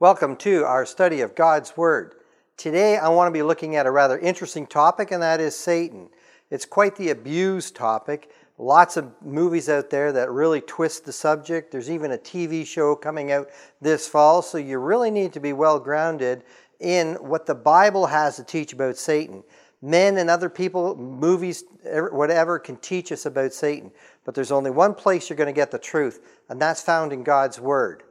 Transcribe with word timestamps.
Welcome 0.00 0.36
to 0.36 0.64
our 0.64 0.86
study 0.86 1.22
of 1.22 1.34
God's 1.34 1.76
Word. 1.76 2.14
Today 2.56 2.98
I 2.98 3.08
want 3.08 3.26
to 3.26 3.32
be 3.32 3.42
looking 3.42 3.74
at 3.74 3.84
a 3.84 3.90
rather 3.90 4.16
interesting 4.16 4.64
topic, 4.64 5.10
and 5.10 5.20
that 5.20 5.40
is 5.40 5.56
Satan. 5.56 6.08
It's 6.52 6.64
quite 6.64 6.94
the 6.94 7.10
abused 7.10 7.74
topic. 7.74 8.30
Lots 8.58 8.96
of 8.96 9.10
movies 9.20 9.68
out 9.68 9.90
there 9.90 10.12
that 10.12 10.30
really 10.30 10.60
twist 10.60 11.04
the 11.04 11.10
subject. 11.10 11.72
There's 11.72 11.90
even 11.90 12.12
a 12.12 12.16
TV 12.16 12.64
show 12.64 12.94
coming 12.94 13.32
out 13.32 13.48
this 13.80 14.06
fall, 14.06 14.40
so 14.40 14.56
you 14.56 14.78
really 14.78 15.10
need 15.10 15.32
to 15.32 15.40
be 15.40 15.52
well 15.52 15.80
grounded 15.80 16.44
in 16.78 17.14
what 17.14 17.46
the 17.46 17.56
Bible 17.56 18.06
has 18.06 18.36
to 18.36 18.44
teach 18.44 18.72
about 18.72 18.98
Satan. 18.98 19.42
Men 19.82 20.18
and 20.18 20.30
other 20.30 20.48
people, 20.48 20.94
movies, 20.94 21.64
whatever, 22.12 22.60
can 22.60 22.76
teach 22.76 23.10
us 23.10 23.26
about 23.26 23.52
Satan. 23.52 23.90
But 24.24 24.36
there's 24.36 24.52
only 24.52 24.70
one 24.70 24.94
place 24.94 25.28
you're 25.28 25.36
going 25.36 25.52
to 25.52 25.52
get 25.52 25.72
the 25.72 25.78
truth, 25.80 26.20
and 26.48 26.62
that's 26.62 26.82
found 26.82 27.12
in 27.12 27.24
God's 27.24 27.58
Word. 27.58 28.04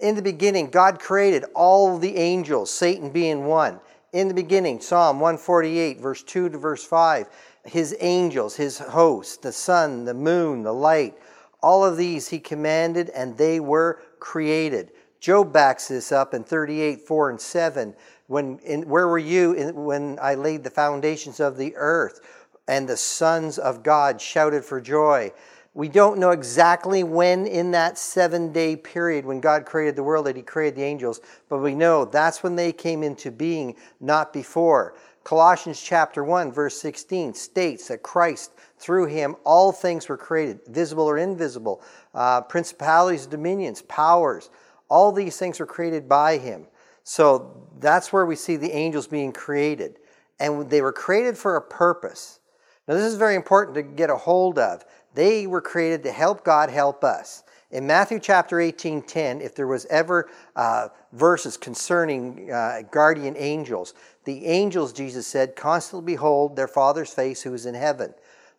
In 0.00 0.14
the 0.14 0.22
beginning, 0.22 0.70
God 0.70 1.00
created 1.00 1.44
all 1.54 1.98
the 1.98 2.16
angels, 2.16 2.70
Satan 2.70 3.10
being 3.10 3.46
one. 3.46 3.80
In 4.12 4.28
the 4.28 4.34
beginning, 4.34 4.80
Psalm 4.80 5.18
148, 5.18 6.00
verse 6.00 6.22
2 6.22 6.50
to 6.50 6.58
verse 6.58 6.84
5, 6.84 7.26
his 7.64 7.96
angels, 8.00 8.54
his 8.56 8.78
hosts, 8.78 9.36
the 9.36 9.52
sun, 9.52 10.04
the 10.04 10.14
moon, 10.14 10.62
the 10.62 10.72
light, 10.72 11.18
all 11.60 11.84
of 11.84 11.96
these 11.96 12.28
he 12.28 12.38
commanded 12.38 13.10
and 13.10 13.36
they 13.36 13.58
were 13.58 14.00
created. 14.20 14.92
Job 15.20 15.52
backs 15.52 15.88
this 15.88 16.12
up 16.12 16.32
in 16.32 16.44
38, 16.44 17.00
4 17.00 17.30
and 17.30 17.40
7. 17.40 17.94
When, 18.28 18.58
in, 18.60 18.88
where 18.88 19.08
were 19.08 19.18
you 19.18 19.52
in, 19.54 19.84
when 19.84 20.18
I 20.22 20.34
laid 20.36 20.62
the 20.62 20.70
foundations 20.70 21.40
of 21.40 21.56
the 21.56 21.74
earth 21.74 22.20
and 22.68 22.88
the 22.88 22.96
sons 22.96 23.58
of 23.58 23.82
God 23.82 24.20
shouted 24.20 24.64
for 24.64 24.80
joy? 24.80 25.32
We 25.78 25.88
don't 25.88 26.18
know 26.18 26.32
exactly 26.32 27.04
when 27.04 27.46
in 27.46 27.70
that 27.70 27.98
seven 27.98 28.50
day 28.52 28.74
period 28.74 29.24
when 29.24 29.38
God 29.38 29.64
created 29.64 29.94
the 29.94 30.02
world 30.02 30.26
that 30.26 30.34
He 30.34 30.42
created 30.42 30.74
the 30.74 30.82
angels, 30.82 31.20
but 31.48 31.58
we 31.58 31.76
know 31.76 32.04
that's 32.04 32.42
when 32.42 32.56
they 32.56 32.72
came 32.72 33.04
into 33.04 33.30
being, 33.30 33.76
not 34.00 34.32
before. 34.32 34.96
Colossians 35.22 35.80
chapter 35.80 36.24
1, 36.24 36.50
verse 36.50 36.76
16 36.80 37.32
states 37.32 37.86
that 37.86 38.02
Christ, 38.02 38.54
through 38.80 39.06
Him, 39.06 39.36
all 39.44 39.70
things 39.70 40.08
were 40.08 40.16
created, 40.16 40.58
visible 40.66 41.04
or 41.04 41.16
invisible, 41.16 41.80
uh, 42.12 42.40
principalities, 42.40 43.26
dominions, 43.26 43.82
powers, 43.82 44.50
all 44.88 45.12
these 45.12 45.36
things 45.36 45.60
were 45.60 45.66
created 45.66 46.08
by 46.08 46.38
Him. 46.38 46.66
So 47.04 47.68
that's 47.78 48.12
where 48.12 48.26
we 48.26 48.34
see 48.34 48.56
the 48.56 48.72
angels 48.72 49.06
being 49.06 49.30
created. 49.30 50.00
And 50.40 50.68
they 50.68 50.82
were 50.82 50.92
created 50.92 51.38
for 51.38 51.54
a 51.54 51.62
purpose. 51.62 52.40
Now, 52.88 52.94
this 52.94 53.04
is 53.04 53.16
very 53.16 53.36
important 53.36 53.74
to 53.74 53.82
get 53.82 54.08
a 54.08 54.16
hold 54.16 54.58
of. 54.58 54.82
They 55.18 55.48
were 55.48 55.60
created 55.60 56.04
to 56.04 56.12
help 56.12 56.44
God 56.44 56.70
help 56.70 57.02
us. 57.02 57.42
In 57.72 57.88
Matthew 57.88 58.20
chapter 58.20 58.60
18, 58.60 59.02
10, 59.02 59.40
if 59.40 59.52
there 59.52 59.66
was 59.66 59.84
ever 59.86 60.30
uh, 60.54 60.90
verses 61.12 61.56
concerning 61.56 62.52
uh, 62.52 62.82
guardian 62.92 63.34
angels, 63.36 63.94
the 64.22 64.46
angels, 64.46 64.92
Jesus 64.92 65.26
said, 65.26 65.56
constantly 65.56 66.14
behold 66.14 66.54
their 66.54 66.68
Father's 66.68 67.12
face 67.12 67.42
who 67.42 67.52
is 67.52 67.66
in 67.66 67.74
heaven. 67.74 68.14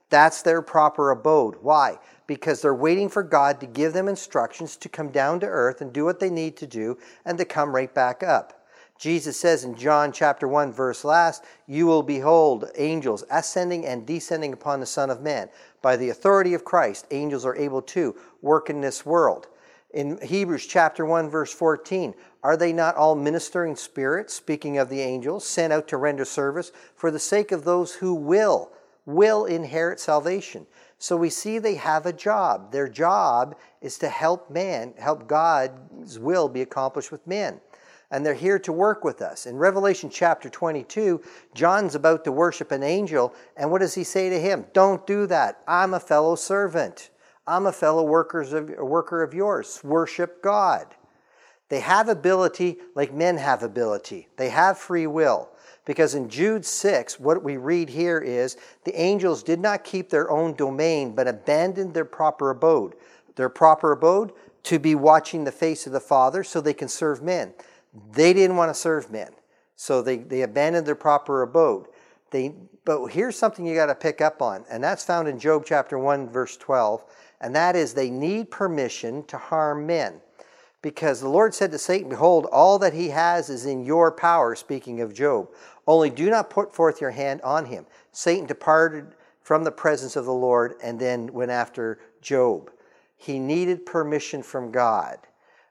That's 0.10 0.42
their 0.42 0.62
proper 0.62 1.12
abode. 1.12 1.56
Why? 1.62 1.98
Because 2.28 2.62
they're 2.62 2.76
waiting 2.76 3.08
for 3.08 3.24
God 3.24 3.62
to 3.62 3.66
give 3.66 3.94
them 3.94 4.10
instructions 4.10 4.76
to 4.76 4.90
come 4.90 5.12
down 5.12 5.40
to 5.40 5.46
earth 5.46 5.80
and 5.80 5.94
do 5.94 6.04
what 6.04 6.20
they 6.20 6.30
need 6.30 6.58
to 6.58 6.68
do 6.68 6.98
and 7.24 7.38
to 7.38 7.46
come 7.46 7.74
right 7.74 7.94
back 7.94 8.22
up. 8.22 8.59
Jesus 9.00 9.38
says 9.38 9.64
in 9.64 9.76
John 9.76 10.12
chapter 10.12 10.46
1 10.46 10.74
verse 10.74 11.06
last, 11.06 11.46
you 11.68 11.88
will 11.88 12.04
behold 12.04 12.70
angels 12.76 13.24
ascending 13.32 13.86
and 13.86 14.06
descending 14.06 14.52
upon 14.52 14.82
the 14.82 14.86
Son 14.86 15.10
of 15.10 15.22
Man. 15.22 15.48
By 15.82 15.96
the 15.96 16.10
authority 16.10 16.54
of 16.54 16.66
Christ, 16.66 17.08
angels 17.10 17.46
are 17.46 17.56
able 17.56 17.82
to 17.84 18.14
work 18.42 18.70
in 18.70 18.82
this 18.82 19.06
world. 19.06 19.48
In 19.94 20.20
Hebrews 20.22 20.66
chapter 20.66 21.06
1 21.06 21.30
verse 21.30 21.54
14, 21.54 22.14
are 22.44 22.58
they 22.58 22.74
not 22.74 22.98
all 22.98 23.16
ministering 23.16 23.78
spirits, 23.78 24.34
speaking 24.34 24.78
of 24.78 24.90
the 24.90 25.00
angels, 25.00 25.48
sent 25.48 25.72
out 25.72 25.88
to 25.88 25.98
render 25.98 26.26
service 26.26 26.74
for 26.94 27.10
the 27.10 27.20
sake 27.20 27.54
of 27.54 27.64
those 27.64 27.94
who 27.94 28.14
will, 28.14 28.74
will 29.06 29.46
inherit 29.46 30.02
salvation? 30.02 30.68
So 30.98 31.16
we 31.16 31.30
see 31.30 31.58
they 31.58 31.76
have 31.76 32.06
a 32.06 32.12
job. 32.12 32.74
Their 32.74 32.90
job 32.90 33.56
is 33.80 33.98
to 34.00 34.10
help 34.10 34.52
man, 34.52 34.94
help 34.98 35.26
God's 35.26 36.20
will 36.20 36.50
be 36.50 36.62
accomplished 36.62 37.14
with 37.14 37.26
men 37.26 37.62
and 38.12 38.26
they're 38.26 38.34
here 38.34 38.60
to 38.60 38.72
work 38.72 39.04
with 39.04 39.22
us. 39.22 39.46
In 39.46 39.58
Revelation 39.58 40.10
chapter 40.10 40.50
22, 40.50 41.22
John's 41.54 41.96
about 41.96 42.24
to 42.24 42.32
worship 42.32 42.72
an 42.72 42.84
angel, 42.84 43.34
and 43.56 43.72
what 43.72 43.82
does 43.82 43.96
he 43.96 44.04
say 44.04 44.30
to 44.30 44.40
him? 44.40 44.66
Don't 44.74 45.06
do 45.06 45.28
that. 45.28 45.62
I'm 45.68 45.94
a 45.94 46.00
fellow 46.00 46.36
servant. 46.36 47.10
I'm 47.46 47.66
a 47.66 47.72
fellow 47.72 48.04
workers 48.04 48.54
of, 48.54 48.70
worker 48.70 49.24
of 49.24 49.34
yours. 49.34 49.82
Worship 49.84 50.42
God. 50.42 50.96
They 51.70 51.80
have 51.82 52.10
ability 52.10 52.78
like 52.96 53.14
men 53.14 53.38
have 53.38 53.62
ability. 53.64 54.28
They 54.38 54.50
have 54.50 54.78
free 54.78 55.08
will. 55.08 55.50
Because 55.86 56.14
in 56.14 56.30
Jude 56.30 56.66
6, 56.66 57.20
what 57.20 57.44
we 57.44 57.58
read 57.58 57.90
here 57.90 58.20
is 58.20 58.58
the 58.84 59.00
angels 59.00 59.42
did 59.42 59.60
not 59.60 59.84
keep 59.84 60.10
their 60.10 60.30
own 60.30 60.54
domain, 60.54 61.16
but 61.16 61.28
abandoned 61.28 61.94
their 61.94 62.06
proper 62.06 62.50
abode. 62.50 62.96
Their 63.36 63.50
proper 63.50 63.92
abode? 63.92 64.34
To 64.64 64.78
be 64.78 64.94
watching 64.94 65.44
the 65.44 65.52
face 65.52 65.88
of 65.88 65.94
the 65.94 66.00
Father 66.00 66.44
so 66.44 66.60
they 66.60 66.74
can 66.74 66.90
serve 66.90 67.24
men. 67.24 67.54
They 68.12 68.34
didn't 68.34 68.58
want 68.58 68.70
to 68.70 68.80
serve 68.80 69.12
men, 69.12 69.30
so 69.76 70.02
they, 70.02 70.18
they 70.18 70.42
abandoned 70.42 70.86
their 70.86 70.96
proper 70.96 71.42
abode. 71.42 71.88
They, 72.32 72.54
but 72.86 73.08
here's 73.08 73.38
something 73.38 73.66
you 73.66 73.76
got 73.76 73.88
to 73.88 73.96
pick 73.96 74.22
up 74.22 74.42
on, 74.42 74.66
and 74.70 74.84
that's 74.84 75.04
found 75.04 75.28
in 75.28 75.40
Job 75.40 75.64
chapter 75.66 75.98
1, 75.98 76.30
verse 76.30 76.58
12, 76.58 77.04
and 77.42 77.56
that 77.56 77.76
is 77.76 77.94
they 77.94 78.10
need 78.10 78.52
permission 78.52 79.24
to 79.26 79.38
harm 79.38 79.88
men. 79.88 80.22
Because 80.82 81.20
the 81.20 81.28
Lord 81.30 81.54
said 81.54 81.72
to 81.72 81.78
Satan, 81.78 82.10
Behold, 82.10 82.46
all 82.52 82.80
that 82.80 82.94
he 82.94 83.10
has 83.10 83.50
is 83.50 83.66
in 83.66 83.84
your 83.84 84.12
power, 84.12 84.56
speaking 84.56 85.02
of 85.02 85.14
Job. 85.14 85.50
Only 85.86 86.10
do 86.10 86.30
not 86.30 86.50
put 86.50 86.74
forth 86.74 87.02
your 87.02 87.12
hand 87.12 87.42
on 87.42 87.66
him. 87.66 87.86
Satan 88.14 88.46
departed 88.46 89.08
from 89.42 89.64
the 89.64 89.72
presence 89.72 90.16
of 90.16 90.26
the 90.26 90.34
Lord 90.34 90.76
and 90.82 91.00
then 91.00 91.34
went 91.34 91.52
after 91.52 92.00
Job. 92.22 92.72
He 93.18 93.40
needed 93.40 93.86
permission 93.86 94.42
from 94.42 94.72
God. 94.72 95.18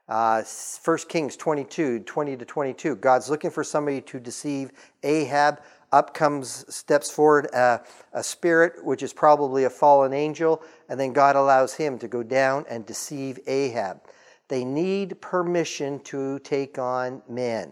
Uh, 0.09 0.41
1 0.83 0.97
Kings 1.07 1.37
22, 1.37 1.99
20 1.99 2.37
to 2.37 2.43
22. 2.43 2.95
God's 2.95 3.29
looking 3.29 3.51
for 3.51 3.63
somebody 3.63 4.01
to 4.01 4.19
deceive 4.19 4.71
Ahab. 5.03 5.61
Up 5.91 6.15
comes, 6.15 6.65
steps 6.73 7.11
forward 7.11 7.45
a, 7.53 7.81
a 8.13 8.23
spirit, 8.23 8.83
which 8.83 9.03
is 9.03 9.13
probably 9.13 9.65
a 9.65 9.69
fallen 9.69 10.11
angel, 10.11 10.63
and 10.89 10.99
then 10.99 11.13
God 11.13 11.35
allows 11.35 11.75
him 11.75 11.99
to 11.99 12.07
go 12.07 12.23
down 12.23 12.65
and 12.67 12.87
deceive 12.87 13.39
Ahab. 13.45 14.01
They 14.47 14.65
need 14.65 15.21
permission 15.21 15.99
to 16.05 16.39
take 16.39 16.79
on 16.79 17.21
men. 17.29 17.71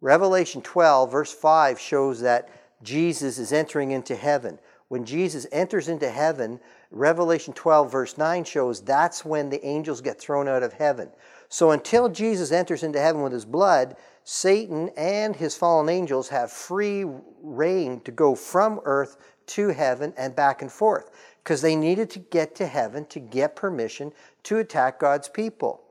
Revelation 0.00 0.62
12, 0.62 1.12
verse 1.12 1.32
5, 1.32 1.78
shows 1.78 2.20
that 2.22 2.48
Jesus 2.82 3.38
is 3.38 3.52
entering 3.52 3.92
into 3.92 4.16
heaven. 4.16 4.58
When 4.88 5.04
Jesus 5.04 5.46
enters 5.52 5.88
into 5.88 6.10
heaven, 6.10 6.58
Revelation 6.90 7.54
12, 7.54 7.90
verse 7.90 8.18
9 8.18 8.44
shows 8.44 8.80
that's 8.80 9.24
when 9.24 9.48
the 9.48 9.64
angels 9.64 10.00
get 10.00 10.18
thrown 10.18 10.48
out 10.48 10.62
of 10.62 10.72
heaven. 10.72 11.10
So 11.48 11.70
until 11.70 12.08
Jesus 12.08 12.50
enters 12.50 12.82
into 12.82 13.00
heaven 13.00 13.22
with 13.22 13.32
his 13.32 13.44
blood, 13.44 13.96
Satan 14.24 14.90
and 14.96 15.36
his 15.36 15.56
fallen 15.56 15.88
angels 15.88 16.28
have 16.28 16.50
free 16.50 17.04
reign 17.42 18.00
to 18.00 18.10
go 18.10 18.34
from 18.34 18.80
earth 18.84 19.16
to 19.46 19.68
heaven 19.68 20.12
and 20.16 20.34
back 20.34 20.62
and 20.62 20.70
forth 20.70 21.10
because 21.42 21.62
they 21.62 21.74
needed 21.74 22.10
to 22.10 22.18
get 22.18 22.54
to 22.56 22.66
heaven 22.66 23.04
to 23.06 23.18
get 23.18 23.56
permission 23.56 24.12
to 24.44 24.58
attack 24.58 25.00
God's 25.00 25.28
people. 25.28 25.82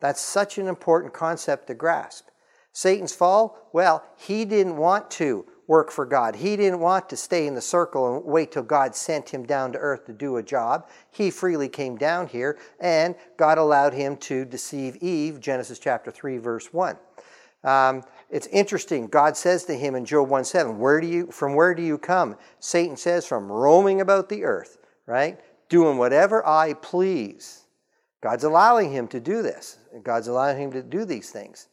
That's 0.00 0.20
such 0.20 0.58
an 0.58 0.68
important 0.68 1.12
concept 1.12 1.66
to 1.68 1.74
grasp. 1.74 2.28
Satan's 2.72 3.14
fall, 3.14 3.68
well, 3.72 4.04
he 4.16 4.44
didn't 4.44 4.76
want 4.76 5.10
to 5.12 5.46
work 5.68 5.92
for 5.92 6.04
God. 6.04 6.34
He 6.34 6.56
didn't 6.56 6.80
want 6.80 7.08
to 7.10 7.16
stay 7.16 7.46
in 7.46 7.54
the 7.54 7.60
circle 7.60 8.16
and 8.16 8.24
wait 8.24 8.50
till 8.50 8.64
God 8.64 8.96
sent 8.96 9.28
him 9.28 9.44
down 9.44 9.70
to 9.72 9.78
earth 9.78 10.06
to 10.06 10.12
do 10.12 10.38
a 10.38 10.42
job. 10.42 10.88
He 11.12 11.30
freely 11.30 11.68
came 11.68 11.96
down 11.96 12.26
here, 12.26 12.58
and 12.80 13.14
God 13.36 13.58
allowed 13.58 13.92
him 13.92 14.16
to 14.16 14.44
deceive 14.44 14.96
Eve, 14.96 15.38
Genesis 15.38 15.78
chapter 15.78 16.10
3, 16.10 16.38
verse 16.38 16.72
1. 16.72 16.96
Um, 17.64 18.02
it's 18.30 18.46
interesting. 18.48 19.06
God 19.06 19.36
says 19.36 19.64
to 19.64 19.74
him 19.74 19.94
in 19.94 20.04
Job 20.04 20.28
1 20.28 20.44
7, 20.44 20.78
where 20.78 21.00
do 21.00 21.06
you, 21.06 21.26
From 21.30 21.54
where 21.54 21.74
do 21.74 21.82
you 21.82 21.98
come? 21.98 22.36
Satan 22.58 22.96
says, 22.96 23.26
From 23.26 23.52
roaming 23.52 24.00
about 24.00 24.28
the 24.28 24.44
earth, 24.44 24.78
right? 25.06 25.38
Doing 25.68 25.98
whatever 25.98 26.46
I 26.46 26.74
please. 26.74 27.66
God's 28.22 28.44
allowing 28.44 28.90
him 28.90 29.06
to 29.08 29.20
do 29.20 29.42
this. 29.42 29.78
God's 30.02 30.28
allowing 30.28 30.58
him 30.58 30.72
to 30.72 30.82
do 30.82 31.04
these 31.04 31.30
things. 31.30 31.68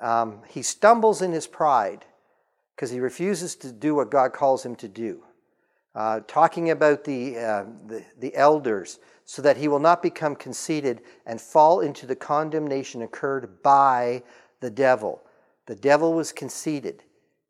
Um, 0.00 0.40
he 0.48 0.62
stumbles 0.62 1.22
in 1.22 1.32
his 1.32 1.46
pride 1.46 2.04
because 2.78 2.92
he 2.92 3.00
refuses 3.00 3.56
to 3.56 3.72
do 3.72 3.96
what 3.96 4.08
God 4.08 4.32
calls 4.32 4.64
him 4.64 4.76
to 4.76 4.86
do. 4.86 5.24
Uh, 5.96 6.20
talking 6.28 6.70
about 6.70 7.02
the, 7.02 7.36
uh, 7.36 7.64
the, 7.88 8.04
the 8.20 8.32
elders, 8.36 9.00
so 9.24 9.42
that 9.42 9.56
he 9.56 9.66
will 9.66 9.80
not 9.80 10.00
become 10.00 10.36
conceited 10.36 11.00
and 11.26 11.40
fall 11.40 11.80
into 11.80 12.06
the 12.06 12.14
condemnation 12.14 13.02
incurred 13.02 13.64
by 13.64 14.22
the 14.60 14.70
devil. 14.70 15.20
The 15.66 15.74
devil 15.74 16.12
was 16.12 16.30
conceited. 16.30 17.02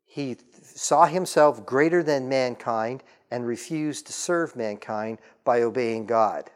He 0.07 0.35
saw 0.63 1.05
himself 1.05 1.63
greater 1.63 2.01
than 2.01 2.27
mankind 2.27 3.03
and 3.29 3.45
refused 3.45 4.07
to 4.07 4.13
serve 4.13 4.55
mankind 4.55 5.19
by 5.43 5.61
obeying 5.61 6.07
God. 6.07 6.49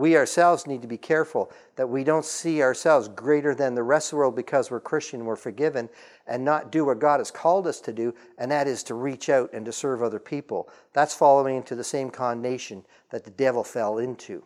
We 0.00 0.16
ourselves 0.16 0.66
need 0.66 0.80
to 0.80 0.88
be 0.88 0.96
careful 0.96 1.52
that 1.76 1.90
we 1.90 2.04
don't 2.04 2.24
see 2.24 2.62
ourselves 2.62 3.06
greater 3.06 3.54
than 3.54 3.74
the 3.74 3.82
rest 3.82 4.06
of 4.06 4.10
the 4.12 4.16
world 4.16 4.34
because 4.34 4.70
we're 4.70 4.80
Christian, 4.80 5.26
we're 5.26 5.36
forgiven, 5.36 5.90
and 6.26 6.42
not 6.42 6.72
do 6.72 6.86
what 6.86 7.00
God 7.00 7.20
has 7.20 7.30
called 7.30 7.66
us 7.66 7.82
to 7.82 7.92
do, 7.92 8.14
and 8.38 8.50
that 8.50 8.66
is 8.66 8.82
to 8.84 8.94
reach 8.94 9.28
out 9.28 9.50
and 9.52 9.66
to 9.66 9.72
serve 9.72 10.02
other 10.02 10.18
people. 10.18 10.70
That's 10.94 11.12
following 11.12 11.54
into 11.56 11.74
the 11.74 11.84
same 11.84 12.08
condemnation 12.08 12.86
that 13.10 13.24
the 13.24 13.30
devil 13.30 13.62
fell 13.62 13.98
into. 13.98 14.42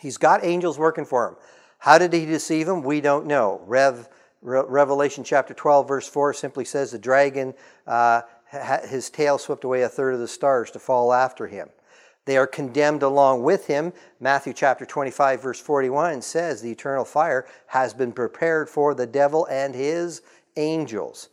He's 0.00 0.16
got 0.16 0.44
angels 0.44 0.76
working 0.76 1.04
for 1.04 1.28
him. 1.28 1.36
How 1.78 1.96
did 1.96 2.12
he 2.12 2.26
deceive 2.26 2.66
them? 2.66 2.82
We 2.82 3.00
don't 3.00 3.26
know. 3.26 3.60
Rev, 3.66 4.08
Re- 4.42 4.64
Revelation 4.66 5.22
chapter 5.22 5.54
12, 5.54 5.86
verse 5.86 6.08
4 6.08 6.34
simply 6.34 6.64
says 6.64 6.90
the 6.90 6.98
dragon, 6.98 7.54
uh, 7.86 8.22
his 8.88 9.08
tail 9.08 9.38
swept 9.38 9.62
away 9.62 9.82
a 9.82 9.88
third 9.88 10.14
of 10.14 10.20
the 10.20 10.26
stars 10.26 10.72
to 10.72 10.80
fall 10.80 11.12
after 11.12 11.46
him. 11.46 11.68
They 12.26 12.36
are 12.36 12.46
condemned 12.46 13.02
along 13.02 13.42
with 13.42 13.66
him. 13.66 13.92
Matthew 14.18 14.52
chapter 14.54 14.86
25, 14.86 15.42
verse 15.42 15.60
41 15.60 16.22
says 16.22 16.62
the 16.62 16.70
eternal 16.70 17.04
fire 17.04 17.46
has 17.66 17.92
been 17.92 18.12
prepared 18.12 18.68
for 18.68 18.94
the 18.94 19.06
devil 19.06 19.46
and 19.50 19.74
his 19.74 20.22
angels. 20.56 21.28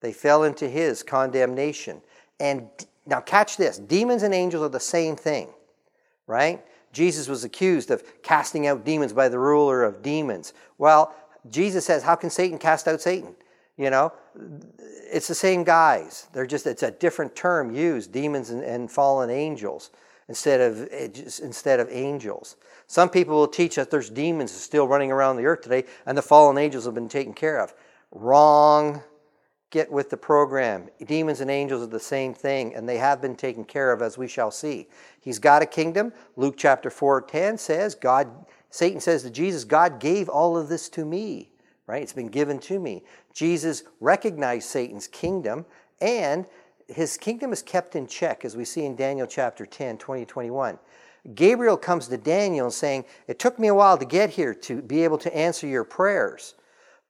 They 0.00 0.12
fell 0.12 0.44
into 0.44 0.68
his 0.68 1.02
condemnation. 1.02 2.02
And 2.38 2.68
now, 3.06 3.20
catch 3.20 3.56
this 3.56 3.78
demons 3.78 4.22
and 4.22 4.34
angels 4.34 4.62
are 4.62 4.68
the 4.68 4.78
same 4.78 5.16
thing, 5.16 5.48
right? 6.26 6.62
Jesus 6.92 7.26
was 7.26 7.42
accused 7.42 7.90
of 7.90 8.22
casting 8.22 8.66
out 8.66 8.84
demons 8.84 9.12
by 9.12 9.28
the 9.28 9.38
ruler 9.38 9.82
of 9.82 10.02
demons. 10.02 10.52
Well, 10.76 11.14
Jesus 11.50 11.86
says, 11.86 12.02
How 12.02 12.14
can 12.14 12.30
Satan 12.30 12.58
cast 12.58 12.86
out 12.86 13.00
Satan? 13.00 13.34
You 13.78 13.90
know, 13.90 14.12
it's 15.10 15.28
the 15.28 15.34
same 15.34 15.64
guys. 15.64 16.28
They're 16.32 16.46
just, 16.46 16.66
it's 16.66 16.82
a 16.82 16.90
different 16.90 17.34
term 17.34 17.74
used 17.74 18.12
demons 18.12 18.50
and, 18.50 18.62
and 18.62 18.90
fallen 18.90 19.30
angels 19.30 19.90
instead 20.28 20.60
of, 20.60 20.88
eh, 20.90 21.08
instead 21.42 21.80
of 21.80 21.88
angels. 21.90 22.56
Some 22.86 23.08
people 23.08 23.36
will 23.36 23.48
teach 23.48 23.76
that 23.76 23.90
there's 23.90 24.10
demons 24.10 24.52
still 24.52 24.86
running 24.86 25.10
around 25.10 25.36
the 25.36 25.46
earth 25.46 25.62
today 25.62 25.84
and 26.06 26.16
the 26.16 26.22
fallen 26.22 26.58
angels 26.58 26.84
have 26.84 26.94
been 26.94 27.08
taken 27.08 27.34
care 27.34 27.58
of. 27.58 27.74
Wrong. 28.12 29.02
Get 29.70 29.92
with 29.92 30.08
the 30.08 30.16
program. 30.16 30.88
Demons 31.04 31.42
and 31.42 31.50
angels 31.50 31.82
are 31.82 31.90
the 31.90 32.00
same 32.00 32.32
thing, 32.32 32.74
and 32.74 32.88
they 32.88 32.96
have 32.96 33.20
been 33.20 33.36
taken 33.36 33.64
care 33.64 33.92
of, 33.92 34.00
as 34.00 34.16
we 34.16 34.26
shall 34.26 34.50
see. 34.50 34.88
He's 35.20 35.38
got 35.38 35.60
a 35.60 35.66
kingdom. 35.66 36.14
Luke 36.36 36.54
chapter 36.56 36.88
4 36.88 37.20
10 37.22 37.58
says, 37.58 37.94
God, 37.94 38.46
Satan 38.70 38.98
says 38.98 39.24
to 39.24 39.30
Jesus, 39.30 39.64
God 39.64 40.00
gave 40.00 40.30
all 40.30 40.56
of 40.56 40.70
this 40.70 40.88
to 40.90 41.04
me, 41.04 41.50
right? 41.86 42.02
It's 42.02 42.14
been 42.14 42.28
given 42.28 42.58
to 42.60 42.80
me. 42.80 43.04
Jesus 43.34 43.82
recognized 44.00 44.70
Satan's 44.70 45.06
kingdom, 45.06 45.66
and 46.00 46.46
his 46.88 47.18
kingdom 47.18 47.52
is 47.52 47.62
kept 47.62 47.94
in 47.94 48.06
check, 48.06 48.44
as 48.44 48.56
we 48.56 48.64
see 48.64 48.84
in 48.84 48.96
Daniel 48.96 49.26
chapter 49.26 49.66
10, 49.66 49.98
20, 49.98 50.24
21. 50.24 50.78
Gabriel 51.34 51.76
comes 51.76 52.08
to 52.08 52.16
Daniel 52.16 52.70
saying, 52.70 53.04
It 53.26 53.38
took 53.38 53.58
me 53.58 53.68
a 53.68 53.74
while 53.74 53.98
to 53.98 54.06
get 54.06 54.30
here 54.30 54.54
to 54.54 54.80
be 54.80 55.04
able 55.04 55.18
to 55.18 55.36
answer 55.36 55.66
your 55.66 55.84
prayers, 55.84 56.54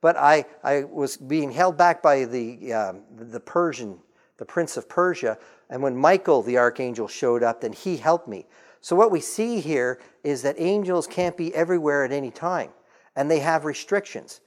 but 0.01 0.17
I, 0.17 0.45
I 0.65 0.85
was 0.85 1.17
being 1.17 1.53
held 1.53 1.77
back 1.77 2.03
by 2.03 2.25
the, 2.25 2.73
uh, 2.73 2.93
the 3.17 3.41
Persian, 3.41 3.99
the 4.37 4.45
prince 4.45 4.77
of 4.77 4.89
Persia. 4.89 5.39
And 5.71 5.83
when 5.83 5.97
Michael, 5.97 6.43
the 6.43 6.59
archangel, 6.59 7.07
showed 7.07 7.43
up, 7.43 7.61
then 7.61 7.73
he 7.73 7.97
helped 7.97 8.27
me. 8.27 8.47
So, 8.81 8.97
what 8.97 9.11
we 9.11 9.21
see 9.21 9.61
here 9.61 10.01
is 10.25 10.43
that 10.43 10.57
angels 10.59 11.07
can't 11.07 11.37
be 11.37 11.55
everywhere 11.55 12.05
at 12.05 12.13
any 12.13 12.31
time, 12.31 12.71
and 13.15 13.31
they 13.31 13.41
have 13.41 13.65
restrictions. 13.65 14.41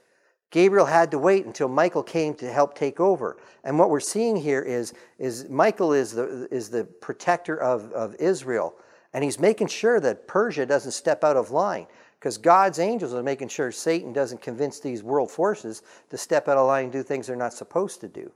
Gabriel 0.52 0.86
had 0.86 1.10
to 1.10 1.18
wait 1.18 1.46
until 1.46 1.66
Michael 1.66 2.02
came 2.02 2.34
to 2.34 2.52
help 2.52 2.74
take 2.74 3.00
over. 3.00 3.38
And 3.64 3.78
what 3.78 3.88
we're 3.88 4.00
seeing 4.00 4.36
here 4.36 4.60
is, 4.60 4.92
is 5.18 5.48
Michael 5.48 5.94
is 5.94 6.12
the, 6.12 6.46
is 6.52 6.68
the 6.68 6.84
protector 6.84 7.56
of, 7.56 7.90
of 7.92 8.14
Israel, 8.16 8.74
and 9.14 9.24
he's 9.24 9.40
making 9.40 9.68
sure 9.68 9.98
that 10.00 10.28
Persia 10.28 10.66
doesn't 10.66 10.92
step 10.92 11.24
out 11.24 11.36
of 11.36 11.50
line. 11.50 11.86
Because 12.18 12.38
God's 12.38 12.78
angels 12.78 13.14
are 13.14 13.22
making 13.22 13.48
sure 13.48 13.72
Satan 13.72 14.12
doesn't 14.12 14.40
convince 14.40 14.78
these 14.78 15.02
world 15.02 15.28
forces 15.28 15.82
to 16.10 16.16
step 16.16 16.46
out 16.46 16.56
of 16.56 16.68
line 16.68 16.84
and 16.84 16.92
do 16.92 17.02
things 17.02 17.26
they're 17.26 17.34
not 17.34 17.52
supposed 17.52 18.00
to 18.02 18.06
do. 18.08 18.30